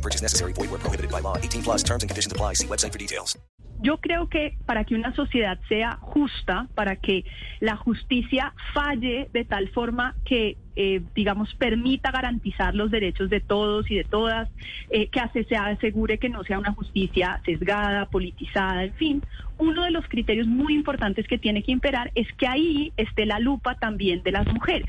No 0.00 0.08
purchase 0.08 0.22
necessary. 0.22 0.52
Void 0.54 0.70
where 0.70 0.80
prohibited 0.80 1.10
by 1.10 1.20
law. 1.20 1.36
18 1.36 1.62
plus 1.62 1.82
terms 1.82 2.02
and 2.02 2.08
conditions 2.10 2.32
apply. 2.32 2.54
See 2.54 2.66
website 2.66 2.92
for 2.92 2.98
details. 2.98 3.38
Yo 3.82 3.96
creo 3.98 4.28
que 4.28 4.58
para 4.66 4.84
que 4.84 4.94
una 4.94 5.14
sociedad 5.14 5.58
sea 5.68 5.98
justa, 6.02 6.68
para 6.74 6.96
que 6.96 7.24
la 7.60 7.76
justicia 7.76 8.52
falle 8.74 9.30
de 9.32 9.44
tal 9.44 9.68
forma 9.70 10.16
que 10.24 10.58
eh, 10.76 11.02
digamos, 11.14 11.54
permita 11.54 12.10
garantizar 12.10 12.74
los 12.74 12.90
derechos 12.90 13.30
de 13.30 13.40
todos 13.40 13.90
y 13.90 13.96
de 13.96 14.04
todas, 14.04 14.48
eh, 14.90 15.08
que 15.08 15.44
se 15.44 15.56
asegure 15.56 16.18
que 16.18 16.28
no 16.28 16.44
sea 16.44 16.58
una 16.58 16.72
justicia 16.72 17.40
sesgada, 17.44 18.06
politizada, 18.06 18.84
en 18.84 18.94
fin. 18.94 19.22
Uno 19.58 19.84
de 19.84 19.90
los 19.90 20.06
criterios 20.08 20.46
muy 20.46 20.74
importantes 20.74 21.28
que 21.28 21.36
tiene 21.36 21.62
que 21.62 21.70
imperar 21.70 22.10
es 22.14 22.26
que 22.38 22.46
ahí 22.46 22.92
esté 22.96 23.26
la 23.26 23.38
lupa 23.38 23.74
también 23.74 24.22
de 24.22 24.32
las 24.32 24.46
mujeres. 24.46 24.88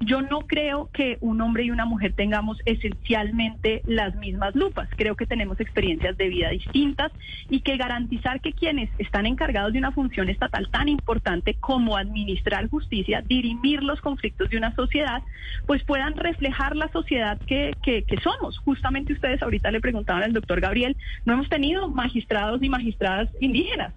Yo 0.00 0.20
no 0.20 0.40
creo 0.40 0.90
que 0.92 1.16
un 1.22 1.40
hombre 1.40 1.64
y 1.64 1.70
una 1.70 1.86
mujer 1.86 2.12
tengamos 2.12 2.58
esencialmente 2.66 3.80
las 3.86 4.14
mismas 4.16 4.54
lupas. 4.54 4.90
Creo 4.96 5.16
que 5.16 5.24
tenemos 5.24 5.58
experiencias 5.58 6.18
de 6.18 6.28
vida 6.28 6.50
distintas 6.50 7.12
y 7.48 7.60
que 7.60 7.78
garantizar 7.78 8.42
que 8.42 8.52
quienes 8.52 8.90
están 8.98 9.24
encargados 9.24 9.72
de 9.72 9.78
una 9.78 9.92
función 9.92 10.28
estatal 10.28 10.68
tan 10.70 10.90
importante 10.90 11.54
como 11.54 11.96
administrar 11.96 12.68
justicia, 12.68 13.22
dirimir 13.26 13.82
los 13.82 14.02
conflictos 14.02 14.50
de 14.50 14.58
una 14.58 14.74
sociedad, 14.74 15.19
pues 15.66 15.84
puedan 15.84 16.16
reflejar 16.16 16.76
la 16.76 16.88
sociedad 16.88 17.38
que, 17.46 17.74
que, 17.82 18.04
somos. 18.22 18.58
Justamente 18.58 19.12
ustedes 19.12 19.42
ahorita 19.42 19.70
le 19.70 19.80
preguntaban 19.80 20.22
al 20.22 20.32
doctor 20.32 20.60
Gabriel, 20.60 20.96
no 21.24 21.34
hemos 21.34 21.48
tenido 21.48 21.88
magistrados 21.88 22.60
ni 22.60 22.68
magistradas 22.68 23.28
indígenas. 23.40 23.92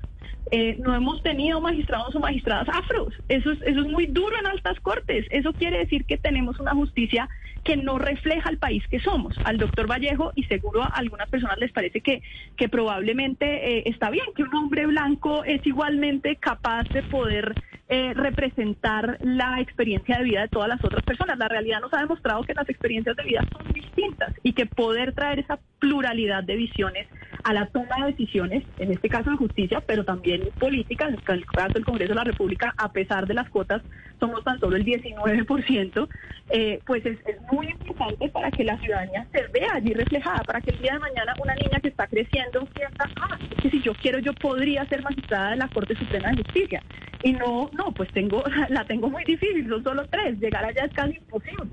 Eh, 0.51 0.77
no 0.79 0.93
hemos 0.93 1.23
tenido 1.23 1.61
magistrados 1.61 2.15
o 2.15 2.19
magistradas 2.19 2.67
afros. 2.69 3.13
Eso 3.29 3.51
es, 3.51 3.61
eso 3.63 3.81
es 3.81 3.87
muy 3.87 4.05
duro 4.07 4.37
en 4.37 4.45
altas 4.45 4.79
cortes. 4.81 5.25
Eso 5.31 5.53
quiere 5.53 5.79
decir 5.79 6.05
que 6.05 6.17
tenemos 6.17 6.59
una 6.59 6.73
justicia 6.73 7.29
que 7.63 7.77
no 7.77 7.97
refleja 7.97 8.49
el 8.49 8.57
país 8.57 8.83
que 8.89 8.99
somos. 8.99 9.35
Al 9.43 9.57
doctor 9.57 9.89
Vallejo, 9.89 10.31
y 10.35 10.43
seguro 10.43 10.83
a 10.83 10.87
algunas 10.87 11.29
personas 11.29 11.57
les 11.57 11.71
parece 11.71 12.01
que, 12.01 12.21
que 12.57 12.69
probablemente 12.69 13.77
eh, 13.77 13.83
está 13.85 14.09
bien, 14.09 14.25
que 14.35 14.43
un 14.43 14.53
hombre 14.53 14.85
blanco 14.85 15.43
es 15.43 15.65
igualmente 15.65 16.35
capaz 16.35 16.83
de 16.89 17.03
poder 17.03 17.53
eh, 17.89 18.13
representar 18.13 19.17
la 19.21 19.59
experiencia 19.61 20.17
de 20.17 20.23
vida 20.23 20.41
de 20.41 20.47
todas 20.47 20.67
las 20.69 20.83
otras 20.83 21.03
personas. 21.03 21.37
La 21.37 21.47
realidad 21.47 21.79
nos 21.81 21.93
ha 21.93 21.99
demostrado 21.99 22.43
que 22.43 22.53
las 22.53 22.67
experiencias 22.69 23.15
de 23.15 23.23
vida 23.23 23.45
son 23.51 23.71
distintas 23.71 24.33
y 24.41 24.53
que 24.53 24.65
poder 24.65 25.13
traer 25.13 25.39
esa 25.39 25.59
pluralidad 25.79 26.43
de 26.43 26.55
visiones 26.55 27.07
a 27.43 27.53
la 27.53 27.65
toma 27.67 27.97
de 27.99 28.11
decisiones, 28.11 28.63
en 28.79 28.91
este 28.91 29.09
caso 29.09 29.29
en 29.29 29.37
justicia, 29.37 29.81
pero 29.85 30.05
también 30.05 30.49
política, 30.59 31.07
en 31.07 31.15
el 31.15 31.23
caso 31.23 31.73
del 31.73 31.85
Congreso 31.85 32.09
de 32.09 32.15
la 32.15 32.23
República, 32.23 32.73
a 32.77 32.91
pesar 32.91 33.27
de 33.27 33.33
las 33.33 33.49
cuotas, 33.49 33.81
somos 34.19 34.43
tan 34.43 34.59
solo 34.59 34.77
el 34.77 34.85
19%, 34.85 36.07
eh, 36.49 36.79
pues 36.85 37.05
es, 37.05 37.19
muy 37.51 37.67
importante 37.67 38.29
para 38.29 38.49
que 38.51 38.63
la 38.63 38.77
ciudadanía 38.79 39.27
se 39.31 39.47
vea 39.47 39.73
allí 39.73 39.93
reflejada, 39.93 40.39
para 40.43 40.61
que 40.61 40.71
el 40.71 40.79
día 40.79 40.93
de 40.93 40.99
mañana 40.99 41.33
una 41.41 41.55
niña 41.55 41.79
que 41.81 41.89
está 41.89 42.07
creciendo 42.07 42.67
sienta, 42.75 43.09
ah, 43.21 43.37
que 43.61 43.69
si 43.69 43.81
yo 43.81 43.93
quiero 43.95 44.19
yo 44.19 44.33
podría 44.33 44.85
ser 44.85 45.03
magistrada 45.03 45.51
de 45.51 45.57
la 45.57 45.67
Corte 45.67 45.95
Suprema 45.95 46.29
de 46.29 46.43
Justicia. 46.43 46.81
Y 47.23 47.33
no, 47.33 47.69
no, 47.73 47.91
pues 47.93 48.09
tengo, 48.11 48.43
la 48.69 48.85
tengo 48.85 49.09
muy 49.09 49.23
difícil, 49.23 49.67
son 49.67 49.83
solo 49.83 50.05
tres, 50.09 50.39
llegar 50.39 50.63
allá 50.63 50.85
es 50.85 50.93
casi 50.93 51.15
imposible. 51.17 51.69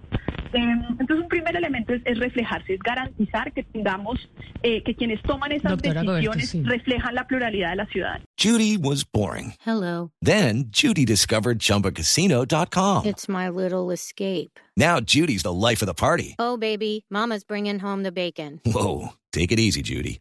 Em, 0.52 0.82
entonces, 0.98 1.22
un 1.22 1.28
primer 1.28 1.56
elemento 1.56 1.92
es, 1.92 2.18
reflejarse, 2.18 2.74
es 2.74 2.80
garantizar 2.80 3.52
que 3.52 3.62
tengamos, 3.62 4.28
eh, 4.62 4.82
que 4.82 4.94
quienes 4.94 5.22
toman 5.22 5.52
esas 5.52 5.78
decisiones 5.78 6.56
reflejan 6.64 7.14
la 7.14 7.26
pluralidad 7.26 7.70
de 7.70 7.76
la 7.76 7.86
ciudad. 7.86 8.20
Judy 8.36 8.76
was 8.76 9.04
boring. 9.04 9.54
Hello. 9.64 10.10
Then, 10.22 10.70
Judy 10.70 11.04
discovered 11.04 11.58
ChumbaCasino.com. 11.58 13.06
It's 13.06 13.28
my 13.28 13.48
little 13.48 13.90
escape. 13.90 14.58
Now, 14.76 15.00
Judy's 15.00 15.42
the 15.42 15.52
life 15.52 15.82
of 15.82 15.86
the 15.86 15.94
party. 15.94 16.34
Oh, 16.38 16.56
baby, 16.56 17.04
Mama's 17.10 17.44
bringing 17.44 17.78
home 17.80 18.02
the 18.02 18.12
bacon. 18.12 18.60
Whoa, 18.64 19.10
take 19.32 19.52
it 19.52 19.60
easy, 19.60 19.82
Judy. 19.82 20.20